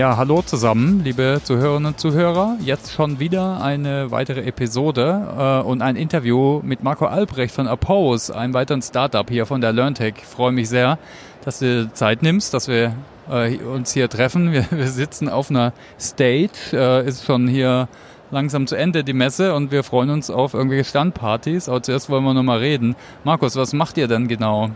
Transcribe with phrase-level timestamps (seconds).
[0.00, 2.56] Ja, hallo zusammen, liebe Zuhörerinnen und Zuhörer.
[2.64, 8.34] Jetzt schon wieder eine weitere Episode äh, und ein Interview mit Marco Albrecht von Oppose,
[8.34, 10.14] einem weiteren Startup hier von der LearnTech.
[10.16, 10.98] Ich freue mich sehr,
[11.44, 12.94] dass du Zeit nimmst, dass wir
[13.30, 14.52] äh, uns hier treffen.
[14.52, 17.86] Wir, wir, sitzen auf einer Stage, äh, ist schon hier
[18.30, 21.68] langsam zu Ende die Messe und wir freuen uns auf irgendwelche Standpartys.
[21.68, 22.96] Aber zuerst wollen wir noch mal reden.
[23.22, 24.70] Markus, was macht ihr denn genau?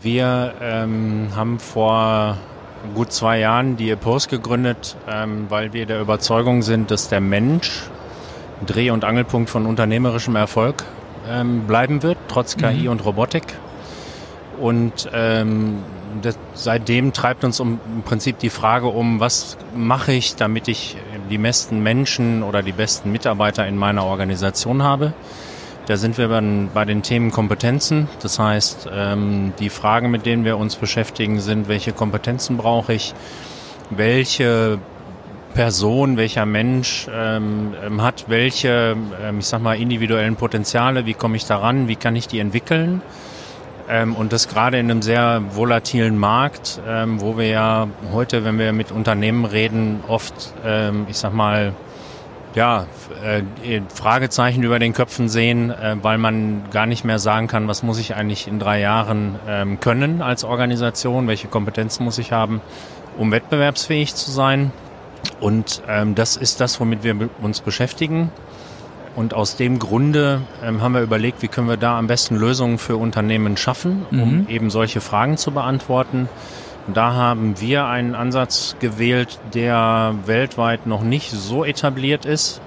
[0.00, 2.36] Wir ähm, haben vor
[2.94, 7.88] gut zwei Jahren die Epos gegründet, ähm, weil wir der Überzeugung sind, dass der Mensch
[8.66, 10.84] Dreh- und Angelpunkt von unternehmerischem Erfolg
[11.28, 12.88] ähm, bleiben wird, trotz KI mhm.
[12.88, 13.44] und Robotik.
[14.60, 15.78] Und ähm,
[16.22, 20.96] das, seitdem treibt uns um, im Prinzip die Frage um, was mache ich, damit ich
[21.30, 25.12] die besten Menschen oder die besten Mitarbeiter in meiner Organisation habe.
[25.86, 26.28] Da sind wir
[26.72, 28.08] bei den Themen Kompetenzen.
[28.22, 33.12] Das heißt, ähm, die Fragen, mit denen wir uns beschäftigen, sind, welche Kompetenzen brauche ich,
[33.90, 34.78] welche
[35.52, 38.96] Person, welcher Mensch ähm, ähm hat welche,
[39.38, 43.02] ich sag mal, individuellen Potenziale, wie komme ich daran, wie kann ich die entwickeln?
[44.16, 46.80] Und das gerade in einem sehr volatilen Markt,
[47.18, 50.54] wo wir ja heute, wenn wir mit Unternehmen reden, oft,
[51.06, 51.74] ich sag mal,
[52.54, 52.86] ja,
[53.22, 57.82] äh, Fragezeichen über den Köpfen sehen, äh, weil man gar nicht mehr sagen kann, was
[57.82, 62.60] muss ich eigentlich in drei Jahren ähm, können als Organisation, welche Kompetenzen muss ich haben,
[63.18, 64.72] um wettbewerbsfähig zu sein.
[65.40, 68.30] Und ähm, das ist das, womit wir uns beschäftigen.
[69.16, 72.78] Und aus dem Grunde ähm, haben wir überlegt, wie können wir da am besten Lösungen
[72.78, 74.46] für Unternehmen schaffen, um mhm.
[74.48, 76.28] eben solche Fragen zu beantworten.
[76.92, 82.60] Da haben wir einen Ansatz gewählt, der weltweit noch nicht so etabliert ist.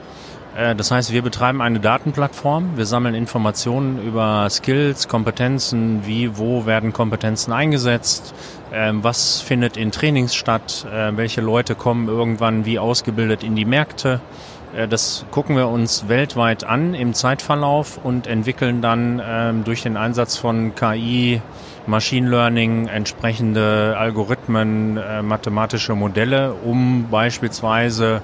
[0.57, 2.77] Äh, das heißt, wir betreiben eine Datenplattform.
[2.77, 8.33] Wir sammeln Informationen über Skills, Kompetenzen, wie, wo werden Kompetenzen eingesetzt,
[8.73, 13.65] ähm, was findet in Trainings statt, äh, welche Leute kommen irgendwann wie ausgebildet in die
[13.65, 14.19] Märkte.
[14.77, 19.97] Äh, das gucken wir uns weltweit an im Zeitverlauf und entwickeln dann ähm, durch den
[19.97, 21.41] Einsatz von KI,
[21.87, 28.21] Machine Learning, entsprechende Algorithmen, äh, mathematische Modelle, um beispielsweise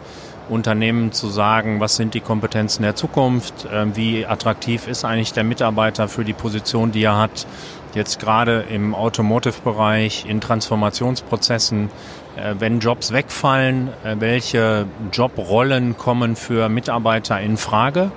[0.50, 5.44] Unternehmen zu sagen, was sind die Kompetenzen der Zukunft, äh, wie attraktiv ist eigentlich der
[5.44, 7.48] Mitarbeiter für die Position, die er hat,
[7.96, 11.90] jetzt gerade im Automotive-Bereich, in Transformationsprozessen,
[12.36, 18.12] äh, wenn Jobs wegfallen, äh, welche Jobrollen kommen für Mitarbeiter in Frage.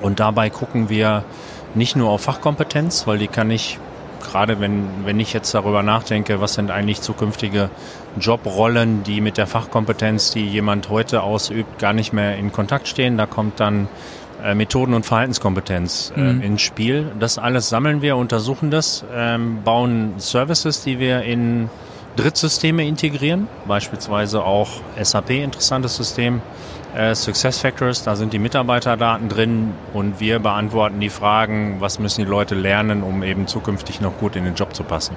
[0.00, 1.24] Und dabei gucken wir
[1.74, 3.78] nicht nur auf Fachkompetenz, weil die kann ich
[4.20, 7.70] gerade wenn, wenn ich jetzt darüber nachdenke, was sind eigentlich zukünftige
[8.18, 13.16] Jobrollen, die mit der Fachkompetenz, die jemand heute ausübt, gar nicht mehr in Kontakt stehen.
[13.16, 13.88] Da kommt dann
[14.42, 16.42] äh, Methoden- und Verhaltenskompetenz äh, mhm.
[16.42, 17.12] ins Spiel.
[17.18, 21.68] Das alles sammeln wir, untersuchen das, ähm, bauen Services, die wir in
[22.16, 24.68] Drittsysteme integrieren, beispielsweise auch
[25.00, 26.42] SAP, interessantes System,
[26.94, 32.30] äh, SuccessFactors, da sind die Mitarbeiterdaten drin und wir beantworten die Fragen, was müssen die
[32.30, 35.14] Leute lernen, um eben zukünftig noch gut in den Job zu passen.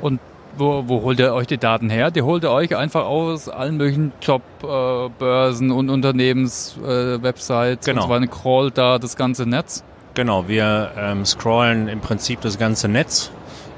[0.00, 0.20] Und
[0.56, 2.10] wo, wo holt ihr euch die Daten her?
[2.10, 8.04] Die holt ihr euch einfach aus allen möglichen Jobbörsen äh, und Unternehmenswebsites äh, genau.
[8.04, 9.84] und weiter, crawlt da das ganze Netz?
[10.14, 13.30] Genau, wir ähm, scrollen im Prinzip das ganze Netz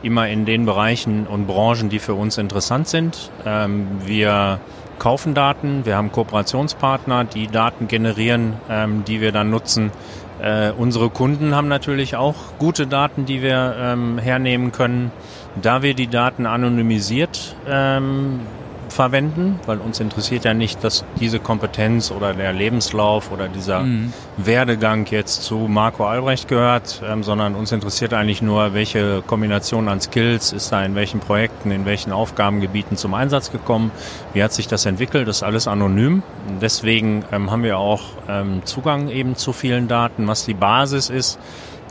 [0.03, 3.31] immer in den Bereichen und Branchen, die für uns interessant sind.
[3.45, 4.61] Ähm, wir
[4.99, 9.91] kaufen Daten, wir haben Kooperationspartner, die Daten generieren, ähm, die wir dann nutzen.
[10.41, 15.11] Äh, unsere Kunden haben natürlich auch gute Daten, die wir ähm, hernehmen können.
[15.61, 18.41] Da wir die Daten anonymisiert ähm,
[18.93, 24.13] verwenden, weil uns interessiert ja nicht, dass diese Kompetenz oder der Lebenslauf oder dieser mhm.
[24.37, 30.01] Werdegang jetzt zu Marco Albrecht gehört, ähm, sondern uns interessiert eigentlich nur, welche Kombination an
[30.01, 33.91] Skills ist da in welchen Projekten, in welchen Aufgabengebieten zum Einsatz gekommen,
[34.35, 36.23] wie hat sich das entwickelt, das ist alles anonym.
[36.61, 41.39] Deswegen ähm, haben wir auch ähm, Zugang eben zu vielen Daten, was die Basis ist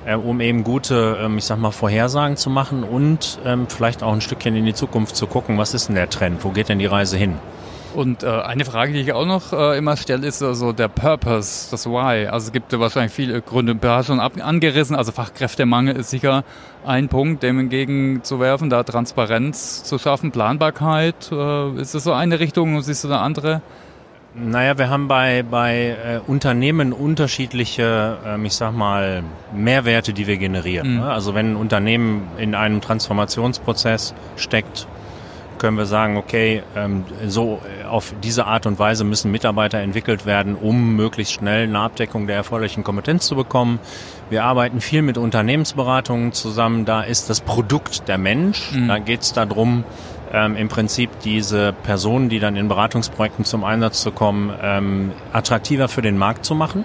[0.07, 4.13] äh, um eben gute, ähm, ich sag mal, Vorhersagen zu machen und ähm, vielleicht auch
[4.13, 6.79] ein Stückchen in die Zukunft zu gucken, was ist denn der Trend, wo geht denn
[6.79, 7.35] die Reise hin?
[7.93, 11.71] Und äh, eine Frage, die ich auch noch äh, immer stelle, ist also der Purpose,
[11.71, 12.27] das Why.
[12.27, 16.11] Also es gibt ja wahrscheinlich viele Gründe, du hast schon ab, angerissen, also Fachkräftemangel ist
[16.11, 16.43] sicher
[16.85, 21.31] ein Punkt, dem entgegenzuwerfen, da Transparenz zu schaffen, Planbarkeit.
[21.31, 23.61] Äh, ist das so eine Richtung, siehst du da andere?
[24.39, 30.37] Naja, wir haben bei, bei äh, Unternehmen unterschiedliche, ähm, ich sag mal, Mehrwerte, die wir
[30.37, 30.93] generieren.
[30.93, 30.99] Mhm.
[30.99, 31.09] Ne?
[31.09, 34.87] Also wenn ein Unternehmen in einem Transformationsprozess steckt,
[35.57, 40.27] können wir sagen, okay, ähm, so äh, auf diese Art und Weise müssen Mitarbeiter entwickelt
[40.27, 43.79] werden, um möglichst schnell eine Abdeckung der erforderlichen Kompetenz zu bekommen.
[44.29, 46.85] Wir arbeiten viel mit Unternehmensberatungen zusammen.
[46.85, 48.73] Da ist das Produkt der Mensch.
[48.73, 48.87] Mhm.
[48.87, 49.83] Da geht es darum,
[50.33, 55.87] ähm, im Prinzip diese Personen, die dann in Beratungsprojekten zum Einsatz zu kommen, ähm, attraktiver
[55.87, 56.83] für den Markt zu machen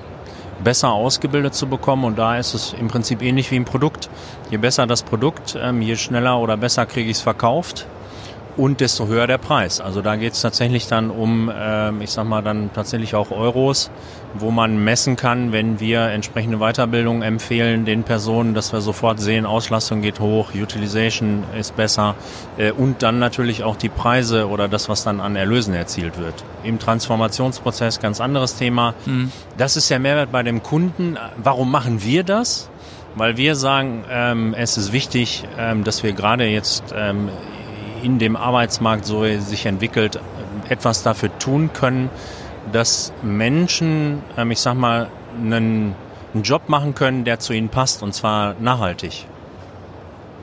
[0.63, 2.05] besser ausgebildet zu bekommen.
[2.05, 4.09] Und da ist es im Prinzip ähnlich wie im Produkt.
[4.49, 7.87] Je besser das Produkt, ähm, je schneller oder besser kriege ich es verkauft
[8.57, 9.81] und desto höher der Preis.
[9.81, 13.91] Also da geht es tatsächlich dann um, äh, ich sag mal, dann tatsächlich auch Euros,
[14.35, 19.47] wo man messen kann, wenn wir entsprechende Weiterbildung empfehlen den Personen, dass wir sofort sehen,
[19.47, 22.15] Auslastung geht hoch, Utilization ist besser
[22.59, 26.35] äh, und dann natürlich auch die Preise oder das, was dann an Erlösen erzielt wird.
[26.63, 28.95] Im Transformationsprozess ganz anderes Thema.
[29.07, 29.33] Mhm.
[29.57, 31.17] Das ist der Mehrwert bei dem Kunden.
[31.37, 32.69] Warum machen wir das?
[33.15, 37.29] Weil wir sagen, ähm, es ist wichtig, ähm, dass wir gerade jetzt ähm,
[38.03, 40.21] in dem Arbeitsmarkt so sich entwickelt,
[40.69, 42.11] etwas dafür tun können,
[42.71, 45.09] dass Menschen, ähm, ich sag mal,
[45.39, 45.95] einen,
[46.35, 49.27] einen Job machen können, der zu ihnen passt und zwar nachhaltig.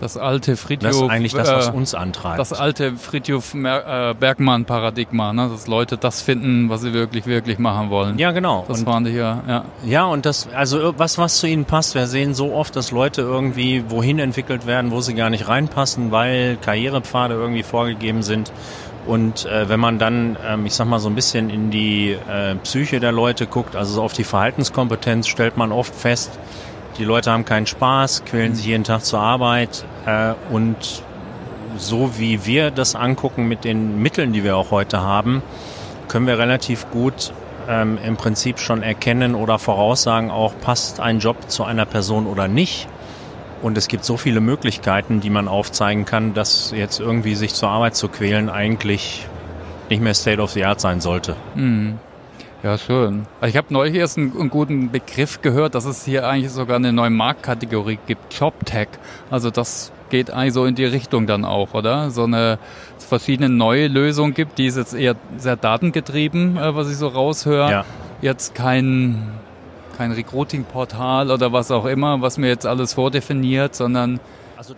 [0.02, 0.92] Das alte Friedhof.
[0.92, 2.40] Das ist eigentlich das, was äh, uns antreibt.
[2.40, 5.50] Das alte Friedhof äh, Bergmann-Paradigma, ne?
[5.50, 8.18] dass Leute das finden, was sie wirklich, wirklich machen wollen.
[8.18, 8.66] Ja, genau.
[8.68, 9.66] Das und, waren die ja, ja.
[9.86, 11.96] Ja, und das, also was, was zu ihnen passt.
[11.96, 16.12] Wir sehen so oft, dass Leute irgendwie wohin entwickelt werden, wo sie gar nicht reinpassen,
[16.12, 18.52] weil Karrierepfade irgendwie vorgegeben sind.
[19.06, 22.56] Und äh, wenn man dann, ähm, ich sag mal, so ein bisschen in die äh,
[22.56, 26.38] Psyche der Leute guckt, also so auf die Verhaltenskompetenz, stellt man oft fest,
[27.00, 31.04] die Leute haben keinen Spaß, quälen sich jeden Tag zur Arbeit äh, und
[31.78, 35.42] so wie wir das angucken mit den Mitteln, die wir auch heute haben,
[36.10, 37.32] können wir relativ gut
[37.70, 42.48] ähm, im Prinzip schon erkennen oder voraussagen, auch passt ein Job zu einer Person oder
[42.48, 42.88] nicht.
[43.62, 47.70] Und es gibt so viele Möglichkeiten, die man aufzeigen kann, dass jetzt irgendwie sich zur
[47.70, 49.26] Arbeit zu quälen eigentlich
[49.90, 51.36] nicht mehr State of the Art sein sollte.
[51.56, 52.00] Mhm.
[52.62, 53.26] Ja, schön.
[53.42, 56.92] Ich habe neulich erst einen, einen, guten Begriff gehört, dass es hier eigentlich sogar eine
[56.92, 58.90] neue Marktkategorie gibt, JobTech.
[59.32, 62.12] Also das geht eigentlich so in die Richtung dann auch, oder?
[62.12, 62.60] So eine
[62.98, 67.72] verschiedene neue Lösung gibt, die ist jetzt eher sehr datengetrieben, äh, was ich so raushöre.
[67.72, 67.86] Ja.
[68.22, 69.32] Jetzt kein,
[69.98, 74.20] kein Recruiting-Portal oder was auch immer, was mir jetzt alles vordefiniert, sondern
[74.58, 74.76] also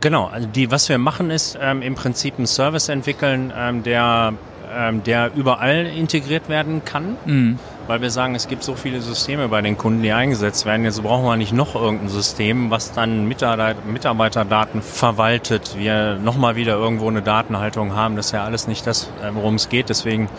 [0.00, 4.34] Genau, also die, was wir machen, ist ähm, im Prinzip einen Service entwickeln, ähm, der
[4.76, 7.16] ähm, der überall integriert werden kann.
[7.24, 7.58] Mhm.
[7.86, 10.84] Weil wir sagen, es gibt so viele Systeme bei den Kunden, die eingesetzt werden.
[10.84, 15.76] Jetzt brauchen wir nicht noch irgendein System, was dann Mitarbeiterdaten verwaltet.
[15.76, 18.16] Wir nochmal wieder irgendwo eine Datenhaltung haben.
[18.16, 19.90] Das ist ja alles nicht das, äh, worum es geht.
[19.90, 20.30] Deswegen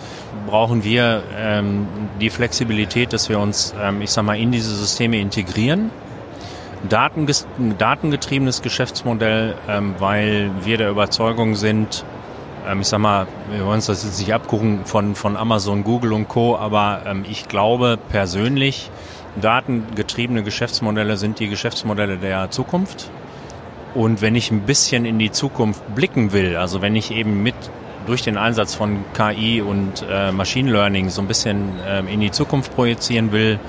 [0.47, 1.87] brauchen wir ähm,
[2.19, 5.91] die Flexibilität, dass wir uns, ähm, ich sag mal, in diese Systeme integrieren.
[6.89, 12.03] datengetriebenes Geschäftsmodell, ähm, weil wir der Überzeugung sind,
[12.67, 16.13] ähm, ich sag mal, wir wollen uns das jetzt nicht abgucken von, von Amazon, Google
[16.13, 18.89] und Co., aber ähm, ich glaube persönlich,
[19.41, 23.09] datengetriebene Geschäftsmodelle sind die Geschäftsmodelle der Zukunft.
[23.93, 27.55] Und wenn ich ein bisschen in die Zukunft blicken will, also wenn ich eben mit
[28.05, 32.31] durch den Einsatz von KI und äh, Machine Learning so ein bisschen ähm, in die
[32.31, 33.59] Zukunft projizieren will,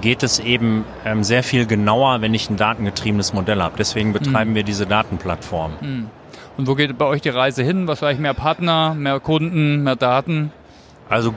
[0.00, 3.76] geht es eben ähm, sehr viel genauer, wenn ich ein datengetriebenes Modell habe.
[3.78, 4.56] Deswegen betreiben mhm.
[4.56, 5.72] wir diese Datenplattform.
[5.80, 6.10] Mhm.
[6.56, 7.86] Und wo geht bei euch die Reise hin?
[7.86, 10.52] Wahrscheinlich mehr Partner, mehr Kunden, mehr Daten?
[11.08, 11.32] Also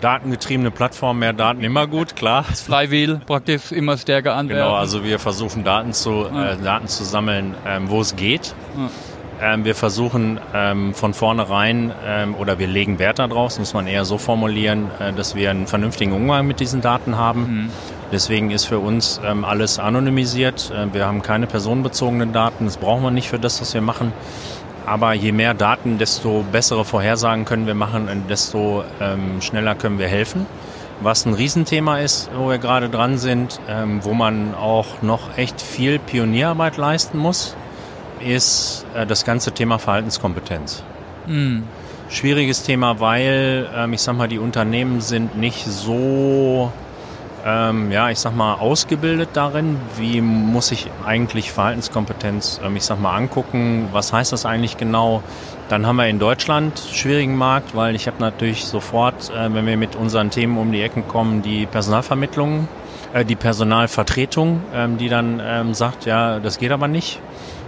[0.00, 2.44] datengetriebene Plattform, mehr Daten immer gut, klar.
[2.48, 4.64] Das Flywheel praktisch immer stärker anwerfen.
[4.64, 6.52] Genau, also wir versuchen Daten zu, ja.
[6.52, 8.54] äh, Daten zu sammeln, ähm, wo es geht.
[8.76, 8.90] Ja.
[9.40, 14.04] Ähm, wir versuchen ähm, von vornherein ähm, oder wir legen Wert darauf, muss man eher
[14.04, 17.40] so formulieren, äh, dass wir einen vernünftigen Umgang mit diesen Daten haben.
[17.40, 17.70] Mhm.
[18.12, 20.70] Deswegen ist für uns ähm, alles anonymisiert.
[20.70, 22.66] Äh, wir haben keine personenbezogenen Daten.
[22.66, 24.12] Das brauchen wir nicht für das, was wir machen.
[24.86, 29.98] Aber je mehr Daten, desto bessere Vorhersagen können wir machen und desto ähm, schneller können
[29.98, 30.46] wir helfen.
[31.00, 35.60] Was ein Riesenthema ist, wo wir gerade dran sind, ähm, wo man auch noch echt
[35.60, 37.56] viel Pionierarbeit leisten muss,
[38.20, 40.82] ist äh, das ganze Thema Verhaltenskompetenz.
[41.26, 41.64] Mhm.
[42.10, 46.70] Schwieriges Thema, weil ähm, ich sag mal, die Unternehmen sind nicht so
[47.44, 49.78] ähm, ja, ich sag mal, ausgebildet darin?
[49.98, 53.88] Wie muss ich eigentlich Verhaltenskompetenz, ähm, ich sag mal, angucken?
[53.92, 55.22] Was heißt das eigentlich genau?
[55.68, 59.76] Dann haben wir in Deutschland schwierigen Markt, weil ich habe natürlich sofort, äh, wenn wir
[59.76, 62.66] mit unseren Themen um die Ecken kommen, die Personalvermittlung,
[63.12, 67.20] äh, die Personalvertretung, ähm, die dann ähm, sagt, ja, das geht aber nicht.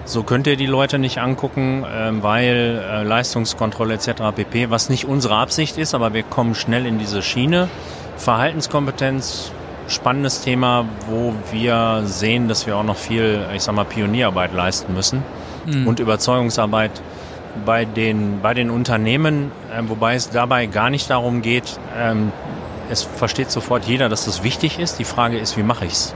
[0.06, 4.22] So könnt ihr die Leute nicht angucken, ähm, weil äh, Leistungskontrolle etc.
[4.34, 7.68] pp., was nicht unsere Absicht ist, aber wir kommen schnell in diese Schiene.
[8.16, 9.52] Verhaltenskompetenz
[9.88, 14.94] spannendes Thema, wo wir sehen, dass wir auch noch viel, ich sag mal, Pionierarbeit leisten
[14.94, 15.22] müssen
[15.66, 15.86] mhm.
[15.86, 16.90] und Überzeugungsarbeit
[17.64, 22.32] bei den, bei den Unternehmen, äh, wobei es dabei gar nicht darum geht, ähm,
[22.90, 24.98] es versteht sofort jeder, dass das wichtig ist.
[24.98, 26.14] Die Frage ist, wie mache ich's?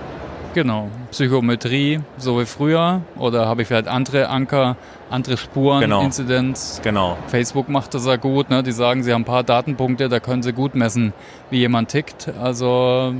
[0.52, 0.88] Genau.
[1.12, 3.02] Psychometrie, so wie früher.
[3.16, 4.76] Oder habe ich vielleicht andere Anker,
[5.10, 6.02] andere Spuren, Genau.
[6.02, 6.80] Inzidenz.
[6.82, 7.16] Genau.
[7.28, 8.50] Facebook macht das ja gut.
[8.50, 8.62] Ne?
[8.62, 11.12] Die sagen, sie haben ein paar Datenpunkte, da können sie gut messen,
[11.50, 12.28] wie jemand tickt.
[12.42, 13.14] Also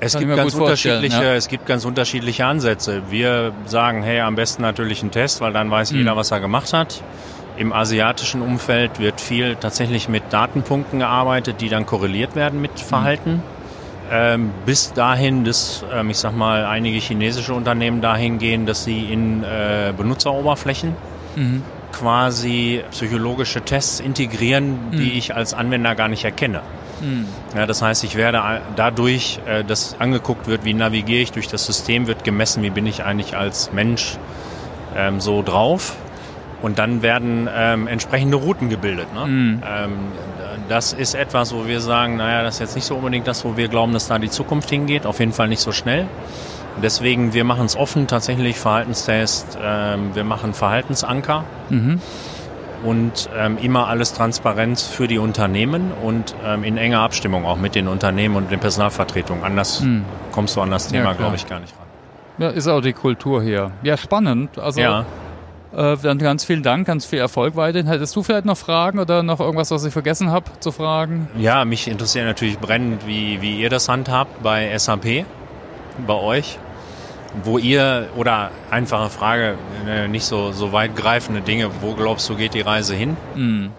[0.00, 1.34] Es gibt ganz unterschiedliche, ja.
[1.34, 3.02] es gibt ganz unterschiedliche Ansätze.
[3.10, 6.16] Wir sagen, hey, am besten natürlich ein Test, weil dann weiß jeder, Mhm.
[6.18, 7.02] was er gemacht hat.
[7.56, 13.42] Im asiatischen Umfeld wird viel tatsächlich mit Datenpunkten gearbeitet, die dann korreliert werden mit Verhalten.
[14.10, 19.12] Ähm, bis dahin, dass, ähm, ich sag mal, einige chinesische Unternehmen dahin gehen, dass sie
[19.12, 20.94] in äh, Benutzeroberflächen
[21.34, 21.62] Mhm.
[21.92, 26.62] quasi psychologische Tests integrieren, die ich als Anwender gar nicht erkenne.
[27.00, 27.26] Mhm.
[27.54, 28.42] Ja, das heißt, ich werde
[28.74, 32.86] dadurch, äh, dass angeguckt wird, wie navigiere ich durch das System, wird gemessen, wie bin
[32.86, 34.16] ich eigentlich als Mensch
[34.96, 35.94] ähm, so drauf.
[36.62, 39.12] Und dann werden ähm, entsprechende Routen gebildet.
[39.14, 39.26] Ne?
[39.26, 39.62] Mhm.
[39.66, 39.92] Ähm,
[40.68, 43.56] das ist etwas, wo wir sagen, naja, das ist jetzt nicht so unbedingt das, wo
[43.56, 45.06] wir glauben, dass da die Zukunft hingeht.
[45.06, 46.06] Auf jeden Fall nicht so schnell.
[46.82, 52.00] Deswegen, wir machen es offen, tatsächlich Verhaltenstest, ähm, wir machen Verhaltensanker Mhm.
[52.84, 57.74] und ähm, immer alles Transparenz für die Unternehmen und ähm, in enger Abstimmung auch mit
[57.74, 59.42] den Unternehmen und den Personalvertretungen.
[59.42, 60.04] Anders Mhm.
[60.32, 61.14] kommst du an das Ja, Thema, klar.
[61.16, 61.86] glaube ich, gar nicht ran.
[62.38, 63.70] Ja, ist auch die Kultur hier.
[63.82, 64.58] Ja, spannend.
[64.58, 65.06] Also Ja,
[65.76, 67.86] äh, dann ganz vielen Dank, ganz viel Erfolg weiterhin.
[67.86, 71.28] Hättest du vielleicht noch Fragen oder noch irgendwas, was ich vergessen habe zu fragen?
[71.38, 75.24] ja, mich interessiert natürlich brennend, wie, wie ihr das handhabt bei SAP,
[76.06, 76.58] bei euch.
[77.44, 82.54] Wo ihr, oder einfache Frage, äh, nicht so, so weitgreifende Dinge, wo glaubst du, geht
[82.54, 83.16] die Reise hin?
[83.34, 83.72] Mhm.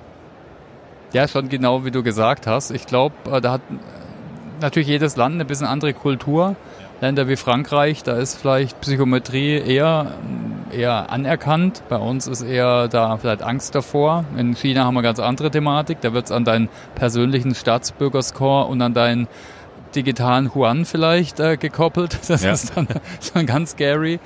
[1.11, 2.69] Ja, schon genau wie du gesagt hast.
[2.69, 3.61] Ich glaube, äh, da hat
[4.61, 6.55] natürlich jedes Land eine bisschen andere Kultur.
[7.01, 10.11] Länder wie Frankreich, da ist vielleicht Psychometrie eher,
[10.71, 11.83] eher anerkannt.
[11.89, 14.25] Bei uns ist eher da vielleicht Angst davor.
[14.37, 16.01] In China haben wir ganz andere Thematik.
[16.01, 19.27] Da wird es an deinen persönlichen Staatsbürgerscore und an deinen
[19.95, 22.17] digitalen Yuan vielleicht äh, gekoppelt.
[22.27, 22.51] Das Ja.
[22.51, 22.87] ist dann
[23.33, 24.19] schon ganz scary.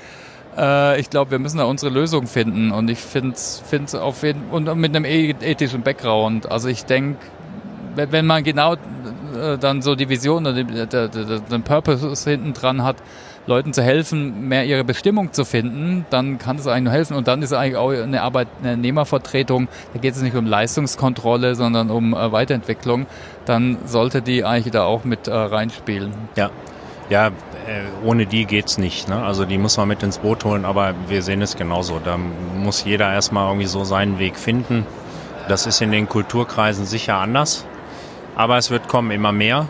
[0.57, 4.49] Äh, ich glaube, wir müssen da unsere Lösung finden und ich finde es auf jeden
[4.51, 6.51] und mit einem e- ethischen Background.
[6.51, 7.19] Also ich denke,
[7.95, 12.53] wenn man genau äh, dann so die Vision oder den, der- der- den Purpose hinten
[12.53, 12.97] dran hat,
[13.47, 17.15] Leuten zu helfen, mehr ihre Bestimmung zu finden, dann kann das eigentlich nur helfen.
[17.15, 22.13] Und dann ist eigentlich auch eine Arbeitnehmervertretung, da geht es nicht um Leistungskontrolle, sondern um
[22.13, 23.07] äh, Weiterentwicklung.
[23.45, 26.13] Dann sollte die eigentlich da auch mit äh, reinspielen.
[26.35, 26.51] Ja,
[27.09, 27.31] ja äh,
[28.05, 29.09] ohne die geht's nicht.
[29.09, 29.23] Ne?
[29.23, 31.99] Also die muss man mit ins Boot holen, aber wir sehen es genauso.
[32.03, 34.85] Da muss jeder erstmal irgendwie so seinen Weg finden.
[35.47, 37.65] Das ist in den Kulturkreisen sicher anders,
[38.35, 39.67] aber es wird kommen immer mehr.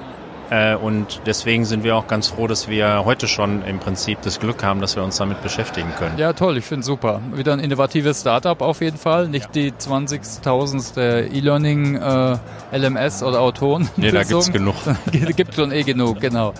[0.52, 4.40] Äh, Und deswegen sind wir auch ganz froh, dass wir heute schon im Prinzip das
[4.40, 6.18] Glück haben, dass wir uns damit beschäftigen können.
[6.18, 7.22] Ja, toll, ich finde super.
[7.34, 9.30] Wieder ein innovatives Startup auf jeden Fall.
[9.30, 11.32] Nicht die 20.000.
[11.34, 12.38] E-Learning äh,
[12.78, 13.90] LMS oder Autoren.
[13.96, 14.76] Nee, da gibt's genug.
[15.12, 16.54] Gibt schon eh genug, genau.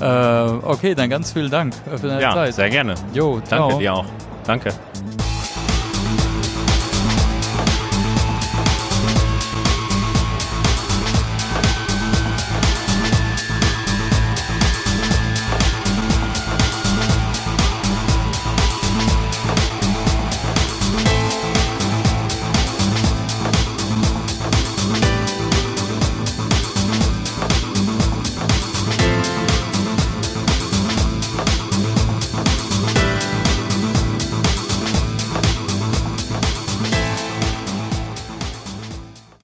[0.00, 2.54] Äh, okay, dann ganz vielen Dank für deine Ja, Zeit.
[2.54, 2.94] sehr gerne.
[3.12, 3.68] Jo, ciao.
[3.68, 4.06] Danke dir auch.
[4.46, 4.70] Danke.